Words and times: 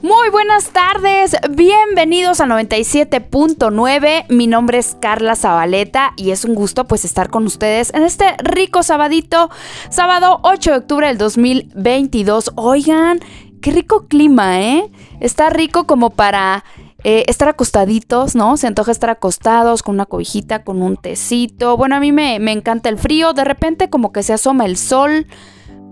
Muy 0.00 0.30
buenas 0.30 0.70
tardes, 0.70 1.36
bienvenidos 1.50 2.40
a 2.40 2.46
97.9. 2.46 4.26
Mi 4.28 4.46
nombre 4.46 4.78
es 4.78 4.96
Carla 5.00 5.34
Zabaleta 5.34 6.12
y 6.16 6.30
es 6.30 6.44
un 6.44 6.54
gusto 6.54 6.86
pues 6.86 7.04
estar 7.04 7.30
con 7.30 7.44
ustedes 7.46 7.92
en 7.92 8.04
este 8.04 8.36
rico 8.38 8.84
sabadito, 8.84 9.50
sábado 9.90 10.38
8 10.44 10.70
de 10.70 10.76
octubre 10.76 11.08
del 11.08 11.18
2022. 11.18 12.52
Oigan, 12.54 13.18
qué 13.60 13.72
rico 13.72 14.06
clima, 14.06 14.62
¿eh? 14.62 14.88
Está 15.18 15.50
rico 15.50 15.84
como 15.84 16.10
para 16.10 16.62
eh, 17.02 17.24
estar 17.26 17.48
acostaditos, 17.48 18.36
¿no? 18.36 18.56
Se 18.56 18.68
antoja 18.68 18.92
estar 18.92 19.10
acostados 19.10 19.82
con 19.82 19.96
una 19.96 20.06
cobijita, 20.06 20.62
con 20.62 20.80
un 20.80 20.96
tecito. 20.96 21.76
Bueno, 21.76 21.96
a 21.96 22.00
mí 22.00 22.12
me, 22.12 22.38
me 22.38 22.52
encanta 22.52 22.88
el 22.88 22.98
frío, 22.98 23.32
de 23.32 23.42
repente 23.42 23.90
como 23.90 24.12
que 24.12 24.22
se 24.22 24.32
asoma 24.32 24.64
el 24.64 24.76
sol 24.76 25.26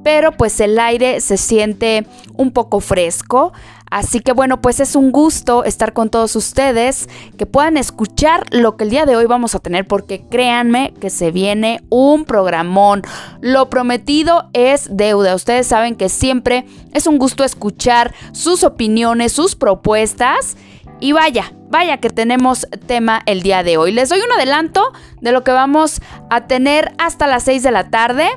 pero 0.07 0.31
pues 0.31 0.61
el 0.61 0.79
aire 0.79 1.21
se 1.21 1.37
siente 1.37 2.07
un 2.37 2.53
poco 2.53 2.79
fresco. 2.79 3.53
Así 3.91 4.21
que 4.21 4.31
bueno, 4.31 4.61
pues 4.61 4.79
es 4.79 4.95
un 4.95 5.11
gusto 5.11 5.65
estar 5.65 5.95
con 5.95 6.11
todos 6.11 6.37
ustedes, 6.37 7.09
que 7.37 7.45
puedan 7.45 7.77
escuchar 7.77 8.45
lo 8.53 8.77
que 8.77 8.85
el 8.85 8.91
día 8.91 9.05
de 9.05 9.17
hoy 9.17 9.27
vamos 9.27 9.57
a 9.57 9.59
tener, 9.59 9.85
porque 9.85 10.23
créanme 10.31 10.95
que 11.01 11.11
se 11.11 11.33
viene 11.33 11.83
un 11.89 12.25
programón. 12.25 13.03
Lo 13.41 13.69
prometido 13.69 14.49
es 14.53 14.97
deuda. 14.97 15.35
Ustedes 15.35 15.67
saben 15.67 15.97
que 15.97 16.09
siempre 16.09 16.67
es 16.93 17.09
un 17.09 17.19
gusto 17.19 17.43
escuchar 17.43 18.15
sus 18.31 18.63
opiniones, 18.63 19.33
sus 19.33 19.57
propuestas. 19.57 20.57
Y 21.01 21.11
vaya, 21.11 21.53
vaya 21.69 21.99
que 21.99 22.11
tenemos 22.11 22.69
tema 22.87 23.23
el 23.27 23.43
día 23.43 23.65
de 23.65 23.77
hoy. 23.77 23.91
Les 23.91 24.09
doy 24.09 24.21
un 24.21 24.33
adelanto 24.37 24.93
de 25.21 25.33
lo 25.33 25.43
que 25.43 25.51
vamos 25.51 26.01
a 26.31 26.47
tener 26.47 26.93
hasta 26.97 27.27
las 27.27 27.43
6 27.43 27.65
de 27.65 27.73
la 27.73 27.91
tarde. 27.91 28.29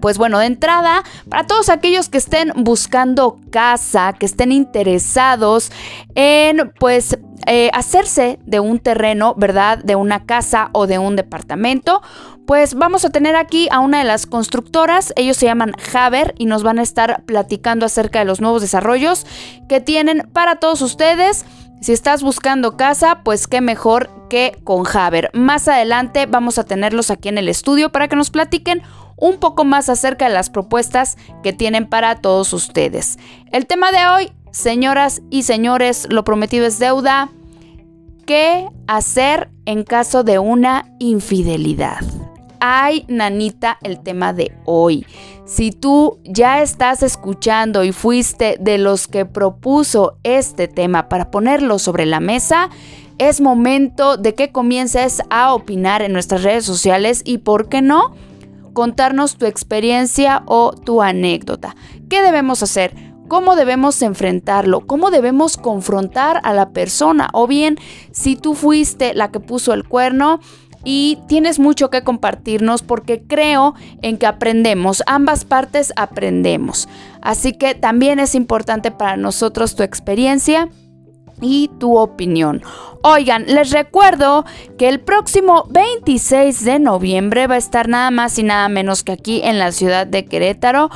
Pues 0.00 0.18
bueno, 0.18 0.38
de 0.38 0.46
entrada, 0.46 1.02
para 1.28 1.46
todos 1.46 1.68
aquellos 1.68 2.08
que 2.08 2.18
estén 2.18 2.52
buscando 2.56 3.38
casa, 3.50 4.14
que 4.14 4.26
estén 4.26 4.52
interesados 4.52 5.70
en 6.14 6.72
pues 6.78 7.18
eh, 7.46 7.70
hacerse 7.74 8.38
de 8.46 8.60
un 8.60 8.78
terreno, 8.78 9.34
¿verdad? 9.36 9.78
De 9.78 9.96
una 9.96 10.24
casa 10.24 10.70
o 10.72 10.86
de 10.86 10.98
un 10.98 11.16
departamento, 11.16 12.00
pues 12.46 12.74
vamos 12.74 13.04
a 13.04 13.10
tener 13.10 13.36
aquí 13.36 13.68
a 13.70 13.80
una 13.80 13.98
de 13.98 14.04
las 14.04 14.26
constructoras, 14.26 15.12
ellos 15.16 15.36
se 15.36 15.46
llaman 15.46 15.72
Haber 15.94 16.34
y 16.38 16.46
nos 16.46 16.62
van 16.62 16.78
a 16.78 16.82
estar 16.82 17.22
platicando 17.24 17.86
acerca 17.86 18.18
de 18.18 18.24
los 18.24 18.40
nuevos 18.40 18.62
desarrollos 18.62 19.26
que 19.68 19.80
tienen 19.80 20.28
para 20.32 20.56
todos 20.56 20.82
ustedes. 20.82 21.44
Si 21.80 21.92
estás 21.92 22.22
buscando 22.22 22.76
casa, 22.76 23.22
pues 23.24 23.48
qué 23.48 23.60
mejor 23.60 24.08
que 24.30 24.56
con 24.62 24.84
Haber. 24.86 25.30
Más 25.34 25.66
adelante 25.66 26.26
vamos 26.26 26.58
a 26.58 26.64
tenerlos 26.64 27.10
aquí 27.10 27.28
en 27.28 27.38
el 27.38 27.48
estudio 27.48 27.90
para 27.90 28.06
que 28.06 28.14
nos 28.14 28.30
platiquen 28.30 28.82
un 29.16 29.38
poco 29.38 29.64
más 29.64 29.88
acerca 29.88 30.28
de 30.28 30.34
las 30.34 30.50
propuestas 30.50 31.16
que 31.42 31.52
tienen 31.52 31.88
para 31.88 32.16
todos 32.16 32.52
ustedes. 32.52 33.18
El 33.50 33.66
tema 33.66 33.92
de 33.92 34.06
hoy, 34.06 34.32
señoras 34.50 35.22
y 35.30 35.42
señores, 35.42 36.06
lo 36.10 36.24
prometido 36.24 36.66
es 36.66 36.78
deuda. 36.78 37.30
¿Qué 38.26 38.68
hacer 38.86 39.50
en 39.66 39.84
caso 39.84 40.22
de 40.22 40.38
una 40.38 40.86
infidelidad? 40.98 42.00
Ay, 42.60 43.04
nanita, 43.08 43.78
el 43.82 43.98
tema 43.98 44.32
de 44.32 44.52
hoy. 44.64 45.04
Si 45.44 45.72
tú 45.72 46.20
ya 46.22 46.62
estás 46.62 47.02
escuchando 47.02 47.82
y 47.82 47.90
fuiste 47.90 48.56
de 48.60 48.78
los 48.78 49.08
que 49.08 49.26
propuso 49.26 50.16
este 50.22 50.68
tema 50.68 51.08
para 51.08 51.32
ponerlo 51.32 51.80
sobre 51.80 52.06
la 52.06 52.20
mesa, 52.20 52.70
es 53.18 53.40
momento 53.40 54.16
de 54.16 54.34
que 54.34 54.52
comiences 54.52 55.22
a 55.30 55.54
opinar 55.54 56.02
en 56.02 56.12
nuestras 56.12 56.44
redes 56.44 56.64
sociales 56.64 57.22
y, 57.24 57.38
¿por 57.38 57.68
qué 57.68 57.82
no? 57.82 58.14
Contarnos 58.72 59.36
tu 59.36 59.46
experiencia 59.46 60.42
o 60.46 60.72
tu 60.72 61.02
anécdota. 61.02 61.76
¿Qué 62.08 62.22
debemos 62.22 62.62
hacer? 62.62 62.94
¿Cómo 63.28 63.56
debemos 63.56 64.02
enfrentarlo? 64.02 64.86
¿Cómo 64.86 65.10
debemos 65.10 65.56
confrontar 65.56 66.40
a 66.44 66.52
la 66.52 66.70
persona? 66.70 67.28
O 67.32 67.46
bien, 67.46 67.78
si 68.10 68.36
tú 68.36 68.54
fuiste 68.54 69.14
la 69.14 69.30
que 69.30 69.40
puso 69.40 69.72
el 69.72 69.88
cuerno, 69.88 70.40
y 70.84 71.18
tienes 71.28 71.58
mucho 71.58 71.90
que 71.90 72.02
compartirnos 72.02 72.82
porque 72.82 73.22
creo 73.22 73.74
en 74.02 74.18
que 74.18 74.26
aprendemos, 74.26 75.02
ambas 75.06 75.44
partes 75.44 75.92
aprendemos. 75.96 76.88
Así 77.20 77.52
que 77.52 77.74
también 77.74 78.18
es 78.18 78.34
importante 78.34 78.90
para 78.90 79.16
nosotros 79.16 79.76
tu 79.76 79.82
experiencia 79.82 80.68
y 81.42 81.68
tu 81.78 81.98
opinión. 81.98 82.62
Oigan, 83.02 83.44
les 83.46 83.70
recuerdo 83.70 84.46
que 84.78 84.88
el 84.88 85.00
próximo 85.00 85.66
26 85.68 86.64
de 86.64 86.78
noviembre 86.78 87.46
va 87.46 87.56
a 87.56 87.58
estar 87.58 87.88
nada 87.88 88.10
más 88.10 88.38
y 88.38 88.44
nada 88.44 88.68
menos 88.70 89.02
que 89.02 89.12
aquí 89.12 89.42
en 89.42 89.58
la 89.58 89.72
ciudad 89.72 90.06
de 90.06 90.24
Querétaro. 90.24 90.88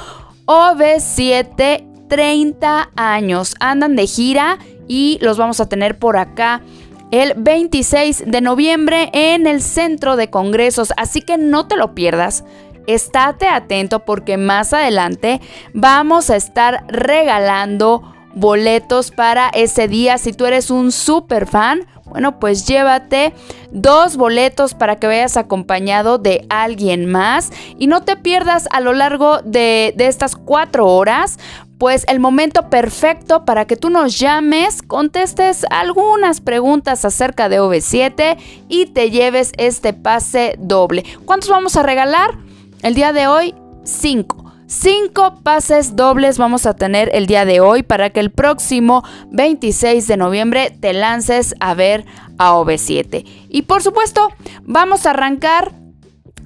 OV7 0.47 1.97
30 2.09 2.91
años. 2.97 3.55
Andan 3.61 3.97
de 3.97 4.07
gira 4.07 4.59
y 4.89 5.19
los 5.21 5.37
vamos 5.37 5.61
a 5.61 5.69
tener 5.69 5.99
por 5.99 6.17
acá 6.17 6.63
el 7.11 7.35
26 7.37 8.25
de 8.27 8.41
noviembre 8.41 9.11
en 9.13 9.47
el 9.47 9.63
centro 9.63 10.17
de 10.17 10.31
congresos. 10.31 10.93
Así 10.97 11.21
que 11.23 11.37
no 11.39 11.67
te 11.67 11.77
lo 11.77 11.95
pierdas. 11.95 12.45
Estate 12.87 13.49
atento 13.49 14.05
porque 14.05 14.37
más 14.37 14.73
adelante 14.73 15.41
vamos 15.73 16.31
a 16.31 16.37
estar 16.37 16.85
regalando 16.89 18.16
boletos 18.37 19.11
para 19.11 19.49
ese 19.49 19.89
día. 19.89 20.19
Si 20.19 20.33
tú 20.33 20.45
eres 20.47 20.71
un 20.71 20.93
super 20.93 21.47
fan, 21.47 21.81
bueno, 22.05 22.39
pues 22.39 22.67
llévate 22.67 23.33
dos 23.73 24.17
boletos 24.17 24.75
para 24.75 24.97
que 24.97 25.09
vayas 25.09 25.37
acompañado 25.37 26.19
de 26.19 26.47
alguien 26.51 27.07
más 27.07 27.51
y 27.79 27.89
no 27.89 28.03
te 28.03 28.17
pierdas 28.17 28.69
a 28.71 28.81
lo 28.81 28.93
largo 28.93 29.39
de, 29.43 29.93
de 29.97 30.07
estas 30.07 30.37
cuatro 30.37 30.87
horas 30.87 31.39
pues 31.79 32.05
el 32.09 32.21
momento 32.21 32.71
perfecto 32.71 33.45
para 33.45 33.67
que 33.67 33.77
tú 33.77 33.91
nos 33.91 34.19
llames, 34.19 34.81
contestes 34.81 35.67
algunas 35.69 36.41
preguntas 36.41 37.05
acerca 37.05 37.51
de 37.51 37.61
OV7 37.61 38.39
y 38.69 38.87
te 38.87 39.11
lleves 39.11 39.53
este 39.59 39.93
pase 39.93 40.57
doble. 40.59 41.05
¿Cuántos 41.27 41.51
vamos 41.51 41.77
a 41.77 41.83
regalar? 41.83 42.31
El 42.83 42.95
día 42.95 43.13
de 43.13 43.27
hoy, 43.27 43.55
cinco. 43.85 44.46
Cinco 44.69 45.37
pases 45.45 45.95
dobles 45.95 46.39
vamos 46.39 46.67
a 46.67 46.75
tener 46.75 47.09
el 47.15 47.29
día 47.29 47.45
de 47.45 47.61
hoy 47.61 47.85
para 47.85 48.11
que 48.11 48.19
el 48.19 48.33
próximo 48.33 49.05
26 49.31 50.09
de 50.09 50.17
noviembre 50.17 50.77
te 50.81 50.93
lances 50.93 51.55
a 51.61 51.75
ver 51.75 52.05
a 52.37 52.55
OV7. 52.55 53.25
Y 53.49 53.63
por 53.63 53.83
supuesto, 53.83 54.29
vamos 54.63 55.07
a 55.07 55.11
arrancar 55.11 55.73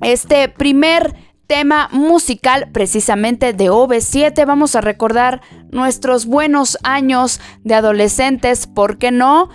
este 0.02 0.50
primer 0.50 1.14
tema 1.46 1.88
musical 1.92 2.68
precisamente 2.72 3.54
de 3.54 3.70
OV7. 3.70 4.46
Vamos 4.46 4.76
a 4.76 4.82
recordar 4.82 5.40
nuestros 5.70 6.26
buenos 6.26 6.76
años 6.82 7.40
de 7.64 7.74
adolescentes, 7.74 8.66
¿por 8.66 8.98
qué 8.98 9.12
no? 9.12 9.48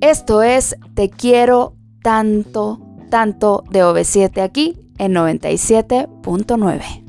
Esto 0.00 0.42
es 0.42 0.76
Te 0.94 1.10
quiero 1.10 1.74
tanto, 2.02 2.80
tanto 3.10 3.64
de 3.70 3.82
OV7 3.82 4.42
aquí 4.42 4.78
en 4.98 5.12
97.9. 5.12 7.01